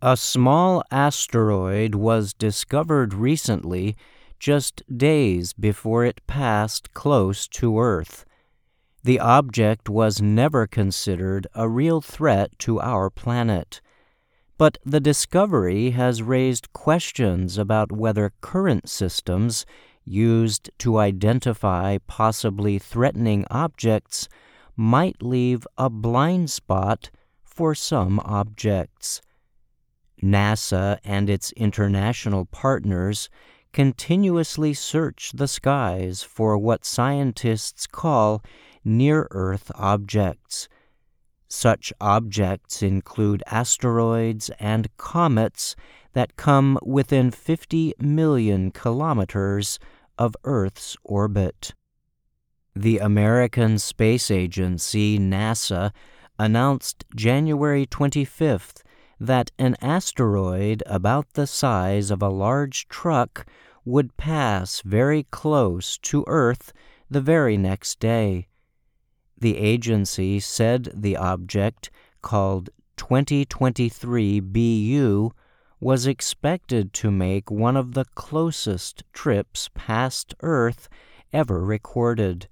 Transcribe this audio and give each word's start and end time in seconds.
A 0.00 0.16
small 0.16 0.84
asteroid 0.92 1.96
was 1.96 2.32
discovered 2.32 3.12
recently, 3.12 3.96
just 4.38 4.80
days 4.96 5.52
before 5.52 6.04
it 6.04 6.24
passed 6.28 6.94
close 6.94 7.48
to 7.48 7.80
Earth. 7.80 8.24
The 9.02 9.18
object 9.18 9.88
was 9.88 10.22
never 10.22 10.68
considered 10.68 11.48
a 11.52 11.68
real 11.68 12.00
threat 12.00 12.56
to 12.60 12.80
our 12.80 13.10
planet. 13.10 13.80
But 14.56 14.78
the 14.84 15.00
discovery 15.00 15.90
has 15.90 16.22
raised 16.22 16.72
questions 16.72 17.58
about 17.58 17.90
whether 17.90 18.32
current 18.40 18.88
systems 18.88 19.66
used 20.04 20.70
to 20.78 20.98
identify 20.98 21.98
possibly 22.06 22.78
threatening 22.78 23.44
objects 23.50 24.28
might 24.76 25.24
leave 25.24 25.66
a 25.76 25.90
blind 25.90 26.50
spot 26.50 27.10
for 27.42 27.74
some 27.74 28.20
objects. 28.20 29.22
NASA 30.22 30.98
and 31.04 31.30
its 31.30 31.52
international 31.52 32.46
partners 32.46 33.28
continuously 33.72 34.74
search 34.74 35.32
the 35.34 35.48
skies 35.48 36.22
for 36.22 36.56
what 36.58 36.84
scientists 36.84 37.86
call 37.86 38.42
near 38.84 39.28
Earth 39.30 39.70
objects. 39.74 40.68
Such 41.48 41.92
objects 42.00 42.82
include 42.82 43.42
asteroids 43.46 44.50
and 44.58 44.94
comets 44.96 45.76
that 46.12 46.36
come 46.36 46.78
within 46.82 47.30
50 47.30 47.94
million 47.98 48.70
kilometers 48.70 49.78
of 50.18 50.36
Earth's 50.44 50.96
orbit. 51.04 51.74
The 52.74 52.98
American 52.98 53.78
Space 53.78 54.30
Agency, 54.30 55.18
NASA, 55.18 55.92
announced 56.38 57.04
January 57.14 57.86
25th 57.86 58.82
that 59.20 59.50
an 59.58 59.76
asteroid 59.80 60.82
about 60.86 61.32
the 61.34 61.46
size 61.46 62.10
of 62.10 62.22
a 62.22 62.28
large 62.28 62.88
truck 62.88 63.46
would 63.84 64.16
pass 64.16 64.80
very 64.82 65.24
close 65.30 65.98
to 65.98 66.24
Earth 66.26 66.72
the 67.10 67.20
very 67.20 67.56
next 67.56 67.98
day. 68.00 68.48
The 69.40 69.56
agency 69.56 70.40
said 70.40 70.90
the 70.94 71.16
object, 71.16 71.90
called 72.22 72.70
2023 72.96 74.40
BU, 74.40 75.30
was 75.80 76.06
expected 76.06 76.92
to 76.92 77.10
make 77.10 77.50
one 77.50 77.76
of 77.76 77.94
the 77.94 78.04
closest 78.14 79.04
trips 79.12 79.70
past 79.74 80.34
Earth 80.42 80.88
ever 81.32 81.64
recorded. 81.64 82.48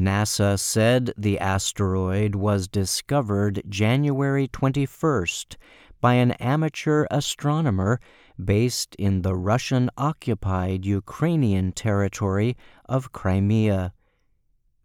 NASA 0.00 0.58
said 0.58 1.12
the 1.18 1.38
asteroid 1.38 2.34
was 2.34 2.66
discovered 2.66 3.62
January 3.68 4.48
21st 4.48 5.56
by 6.00 6.14
an 6.14 6.32
amateur 6.32 7.06
astronomer 7.10 8.00
based 8.42 8.94
in 8.94 9.20
the 9.20 9.34
Russian 9.34 9.90
occupied 9.98 10.86
Ukrainian 10.86 11.72
territory 11.72 12.56
of 12.86 13.12
Crimea. 13.12 13.92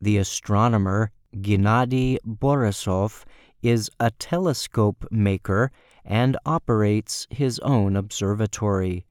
The 0.00 0.18
astronomer 0.18 1.12
Gennady 1.36 2.18
Borisov 2.26 3.24
is 3.62 3.90
a 4.00 4.10
telescope 4.10 5.06
maker 5.12 5.70
and 6.04 6.36
operates 6.44 7.28
his 7.30 7.60
own 7.60 7.94
observatory. 7.94 9.06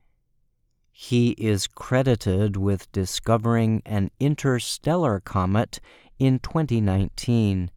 He 0.95 1.31
is 1.31 1.65
credited 1.65 2.55
with 2.55 2.91
discovering 2.91 3.81
an 3.83 4.11
interstellar 4.19 5.19
comet 5.19 5.79
in 6.19 6.37
2019. 6.37 7.71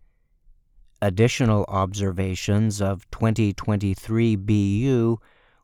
Additional 1.00 1.64
observations 1.66 2.82
of 2.82 3.10
2023 3.10 4.36
BU 4.36 5.16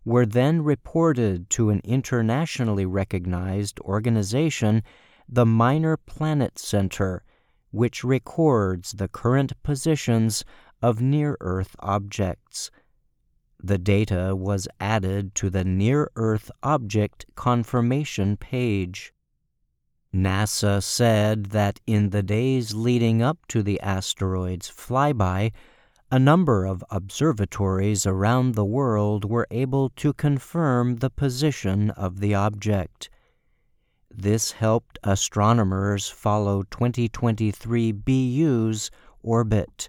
were 0.03 0.25
then 0.25 0.64
reported 0.64 1.50
to 1.50 1.69
an 1.69 1.83
internationally 1.84 2.86
recognized 2.86 3.78
organization, 3.80 4.83
the 5.28 5.45
Minor 5.45 5.98
Planet 5.98 6.58
Center, 6.58 7.23
which 7.70 8.02
records 8.02 8.92
the 8.92 9.08
current 9.08 9.63
positions 9.63 10.42
of 10.80 11.02
near 11.02 11.36
Earth 11.40 11.77
objects 11.80 12.70
the 13.62 13.78
data 13.78 14.34
was 14.34 14.67
added 14.80 15.34
to 15.36 15.48
the 15.48 15.64
Near 15.64 16.11
Earth 16.17 16.50
Object 16.62 17.27
Confirmation 17.36 18.36
page. 18.36 19.12
NASA 20.12 20.83
said 20.83 21.46
that 21.46 21.80
in 21.86 22.11
the 22.11 22.22
days 22.22 22.74
leading 22.74 23.22
up 23.22 23.39
to 23.48 23.62
the 23.62 23.80
asteroid's 23.80 24.68
flyby, 24.68 25.52
a 26.11 26.18
number 26.18 26.67
of 26.67 26.84
observatories 26.90 28.05
around 28.05 28.55
the 28.55 28.64
world 28.64 29.24
were 29.24 29.46
able 29.51 29.89
to 29.90 30.12
confirm 30.12 30.96
the 30.96 31.08
position 31.08 31.89
of 31.90 32.20
the 32.20 32.34
object. 32.34 33.08
This 34.11 34.52
helped 34.52 34.98
astronomers 35.02 36.11
follow 36.11 36.64
2023 36.64 37.92
BU's 37.92 38.90
orbit. 39.22 39.89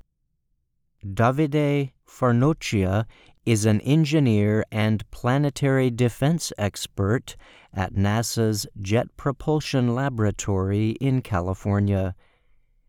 Davide 1.06 1.92
Farnocchia 2.08 3.06
is 3.46 3.66
an 3.66 3.82
engineer 3.82 4.64
and 4.72 5.10
planetary 5.12 5.90
defense 5.90 6.54
expert 6.58 7.36
at 7.74 7.94
NASA's 7.94 8.66
Jet 8.82 9.18
Propulsion 9.18 9.94
Laboratory 9.94 10.92
in 11.02 11.22
California. 11.22 12.16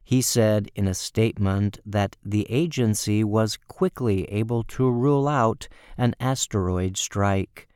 He 0.05 0.23
said 0.23 0.71
in 0.75 0.87
a 0.87 0.95
statement 0.95 1.81
that 1.87 2.17
the 2.23 2.47
agency 2.51 3.25
was 3.25 3.59
quickly 3.69 4.31
able 4.31 4.63
to 4.65 4.91
rule 4.91 5.27
out 5.27 5.67
an 5.97 6.15
asteroid 6.21 6.97
strike. 6.97 7.67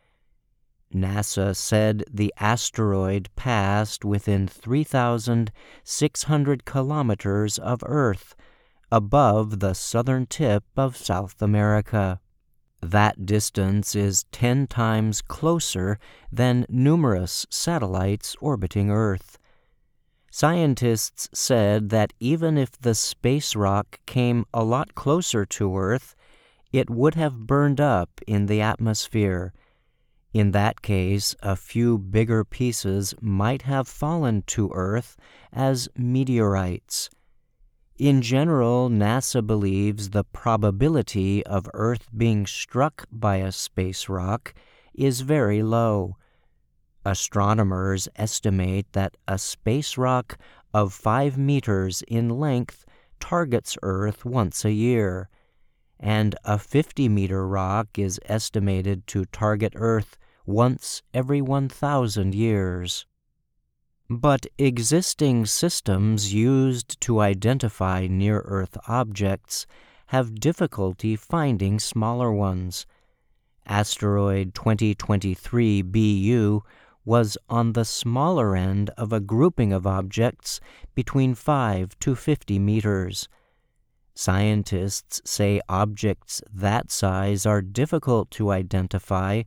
NASA 0.94 1.56
said 1.56 2.04
the 2.10 2.32
asteroid 2.38 3.28
passed 3.34 4.04
within 4.04 4.46
3,600 4.46 6.64
kilometers 6.64 7.58
of 7.58 7.82
Earth, 7.84 8.36
above 8.90 9.60
the 9.60 9.74
southern 9.74 10.26
tip 10.26 10.64
of 10.76 10.96
South 10.96 11.42
America. 11.42 12.20
That 12.80 13.26
distance 13.26 13.94
is 13.94 14.24
10 14.32 14.68
times 14.68 15.20
closer 15.20 15.98
than 16.30 16.66
numerous 16.68 17.46
satellites 17.50 18.36
orbiting 18.40 18.90
Earth. 18.90 19.38
Scientists 20.30 21.28
said 21.32 21.88
that 21.90 22.12
even 22.20 22.56
if 22.56 22.78
the 22.78 22.94
space 22.94 23.56
rock 23.56 23.98
came 24.06 24.44
a 24.54 24.62
lot 24.62 24.94
closer 24.94 25.44
to 25.46 25.76
Earth, 25.76 26.14
it 26.72 26.88
would 26.88 27.14
have 27.14 27.46
burned 27.46 27.80
up 27.80 28.20
in 28.26 28.46
the 28.46 28.60
atmosphere. 28.60 29.52
In 30.32 30.52
that 30.52 30.82
case, 30.82 31.34
a 31.42 31.56
few 31.56 31.98
bigger 31.98 32.44
pieces 32.44 33.14
might 33.20 33.62
have 33.62 33.88
fallen 33.88 34.42
to 34.48 34.70
Earth 34.74 35.16
as 35.52 35.88
meteorites. 35.96 37.10
In 37.98 38.22
general, 38.22 38.88
NASA 38.88 39.44
believes 39.44 40.10
the 40.10 40.22
probability 40.22 41.44
of 41.44 41.68
Earth 41.74 42.06
being 42.16 42.46
struck 42.46 43.06
by 43.10 43.38
a 43.38 43.50
space 43.50 44.08
rock 44.08 44.54
is 44.94 45.22
very 45.22 45.64
low. 45.64 46.16
Astronomers 47.04 48.08
estimate 48.14 48.86
that 48.92 49.16
a 49.26 49.36
space 49.36 49.98
rock 49.98 50.38
of 50.72 50.92
5 50.92 51.36
meters 51.36 52.02
in 52.06 52.28
length 52.28 52.84
targets 53.18 53.76
Earth 53.82 54.24
once 54.24 54.64
a 54.64 54.70
year, 54.70 55.28
and 55.98 56.36
a 56.44 56.56
50 56.56 57.08
meter 57.08 57.48
rock 57.48 57.98
is 57.98 58.20
estimated 58.26 59.08
to 59.08 59.24
target 59.24 59.72
Earth 59.74 60.16
once 60.46 61.02
every 61.12 61.42
1,000 61.42 62.32
years. 62.32 63.06
But 64.10 64.46
existing 64.56 65.44
systems 65.44 66.32
used 66.32 66.98
to 67.02 67.20
identify 67.20 68.06
near 68.06 68.40
Earth 68.46 68.78
objects 68.88 69.66
have 70.06 70.40
difficulty 70.40 71.14
finding 71.14 71.78
smaller 71.78 72.32
ones. 72.32 72.86
Asteroid 73.66 74.54
2023 74.54 75.82
BU 75.82 76.62
was 77.04 77.36
on 77.50 77.74
the 77.74 77.84
smaller 77.84 78.56
end 78.56 78.88
of 78.96 79.12
a 79.12 79.20
grouping 79.20 79.74
of 79.74 79.86
objects 79.86 80.58
between 80.94 81.34
5 81.34 81.98
to 82.00 82.14
50 82.14 82.58
meters. 82.58 83.28
Scientists 84.14 85.20
say 85.26 85.60
objects 85.68 86.40
that 86.50 86.90
size 86.90 87.44
are 87.44 87.60
difficult 87.60 88.30
to 88.30 88.52
identify 88.52 89.42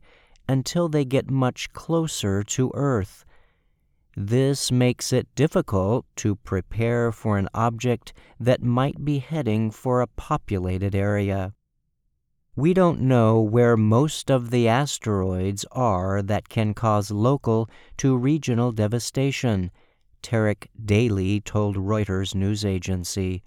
until 0.48 0.88
they 0.88 1.04
get 1.04 1.28
much 1.28 1.72
closer 1.72 2.44
to 2.44 2.70
Earth 2.74 3.24
this 4.16 4.70
makes 4.70 5.12
it 5.12 5.34
difficult 5.34 6.04
to 6.16 6.36
prepare 6.36 7.12
for 7.12 7.38
an 7.38 7.48
object 7.54 8.12
that 8.38 8.62
might 8.62 9.04
be 9.04 9.18
heading 9.18 9.70
for 9.70 10.00
a 10.00 10.06
populated 10.06 10.94
area. 10.94 11.54
We 12.54 12.74
don't 12.74 13.00
know 13.00 13.40
where 13.40 13.78
most 13.78 14.30
of 14.30 14.50
the 14.50 14.68
asteroids 14.68 15.64
are 15.72 16.20
that 16.20 16.50
can 16.50 16.74
cause 16.74 17.10
local 17.10 17.70
to 17.96 18.14
regional 18.14 18.72
devastation, 18.72 19.70
Terik 20.22 20.68
Daly 20.84 21.40
told 21.40 21.76
Reuters 21.76 22.34
news 22.34 22.64
agency. 22.64 23.42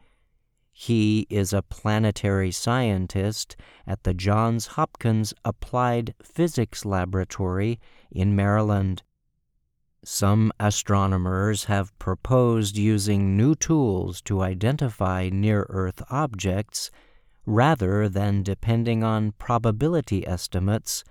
He 0.72 1.28
is 1.30 1.54
a 1.54 1.62
planetary 1.62 2.52
scientist 2.52 3.56
at 3.86 4.04
the 4.04 4.14
Johns 4.14 4.68
Hopkins 4.68 5.34
Applied 5.46 6.16
Physics 6.24 6.84
Laboratory 6.84 7.80
in 8.12 8.36
Maryland. 8.36 9.04
Some 10.08 10.54
astronomers 10.60 11.64
have 11.64 11.98
proposed 11.98 12.78
using 12.78 13.36
new 13.36 13.56
tools 13.56 14.22
to 14.26 14.42
identify 14.44 15.30
near 15.34 15.66
Earth 15.68 16.04
objects 16.12 16.92
rather 17.48 18.08
than 18.08 18.44
depending 18.44 19.04
on 19.04 19.32
probability 19.40 20.28
estimates 20.28 21.04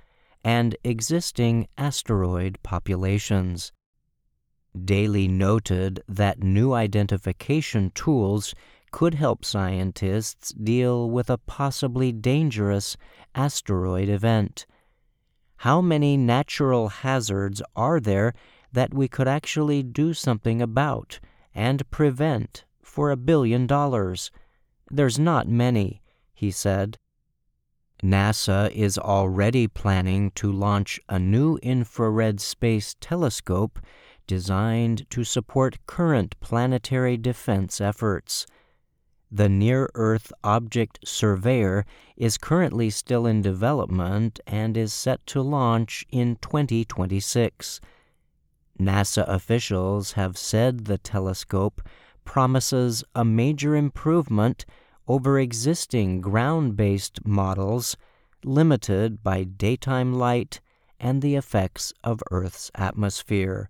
and 0.45 0.77
existing 0.85 1.67
asteroid 1.77 2.61
populations. 2.63 3.73
Daly 4.81 5.27
noted 5.27 6.01
that 6.07 6.45
new 6.45 6.73
identification 6.73 7.91
tools 7.97 8.55
could 8.93 9.15
help 9.15 9.45
scientists 9.45 10.53
deal 10.53 11.11
with 11.11 11.29
a 11.31 11.39
possibly 11.39 12.13
dangerous 12.13 12.97
asteroid 13.35 14.09
event. 14.09 14.67
How 15.59 15.81
many 15.81 16.17
natural 16.17 16.89
hazards 16.89 17.61
are 17.75 17.99
there 17.99 18.35
that 18.75 18.93
we 18.93 19.09
could 19.09 19.29
actually 19.29 19.83
do 19.83 20.13
something 20.13 20.61
about 20.61 21.21
and 21.55 21.89
prevent 21.91 22.65
for 22.83 23.11
a 23.11 23.17
billion 23.17 23.67
dollars? 23.67 24.31
There's 24.91 25.19
not 25.19 25.49
many, 25.49 26.03
he 26.35 26.51
said. 26.51 26.99
NASA 28.03 28.71
is 28.73 28.99
already 28.99 29.67
planning 29.69 30.31
to 30.33 30.53
launch 30.53 31.01
a 31.09 31.19
new 31.19 31.57
infrared 31.63 32.41
space 32.41 32.97
telescope 33.01 33.79
designed 34.27 35.09
to 35.11 35.25
support 35.25 35.87
current 35.87 36.39
planetary 36.41 37.17
defense 37.17 37.81
efforts. 37.81 38.47
The 39.31 39.49
Near 39.49 39.91
Earth 39.95 40.33
Object 40.43 41.01
Surveyor 41.05 41.87
is 42.17 42.39
currently 42.39 42.91
still 42.91 43.27
in 43.27 43.43
development 43.43 44.39
and 44.47 44.77
is 44.77 44.93
set 44.93 45.25
to 45.29 45.43
launch 45.43 46.05
in 46.11 46.37
2026. 46.37 47.81
NASA 48.79 49.25
officials 49.29 50.13
have 50.13 50.37
said 50.37 50.85
the 50.85 50.99
telescope 50.99 51.81
promises 52.25 53.05
a 53.15 53.25
major 53.25 53.77
improvement 53.77 54.65
over 55.07 55.39
existing 55.39 56.21
ground 56.21 56.77
based 56.77 57.25
models 57.25 57.97
limited 58.45 59.23
by 59.23 59.45
daytime 59.45 60.13
light 60.13 60.61
and 60.99 61.23
the 61.23 61.35
effects 61.35 61.93
of 62.03 62.23
Earth's 62.31 62.71
atmosphere. 62.75 63.69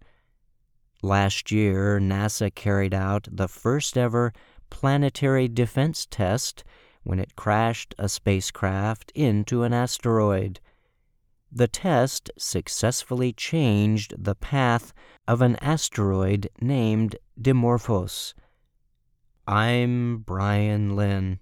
Last 1.02 1.50
year, 1.50 1.98
NASA 2.00 2.54
carried 2.54 2.94
out 2.94 3.28
the 3.30 3.48
first 3.48 3.98
ever 3.98 4.32
planetary 4.70 5.48
defense 5.48 6.06
test 6.10 6.64
when 7.02 7.18
it 7.18 7.36
crashed 7.36 7.94
a 7.98 8.08
spacecraft 8.08 9.12
into 9.14 9.62
an 9.62 9.72
asteroid. 9.72 10.60
The 11.56 11.68
test 11.68 12.32
successfully 12.36 13.32
changed 13.32 14.12
the 14.18 14.34
path 14.34 14.92
of 15.28 15.40
an 15.40 15.54
asteroid 15.60 16.50
named 16.60 17.14
Dimorphos. 17.40 18.34
I'm 19.46 20.24
Brian 20.26 20.96
Lynn. 20.96 21.32